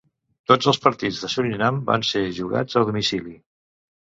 [0.51, 3.37] Tots els partits de Surinam van ser jugats a domicili.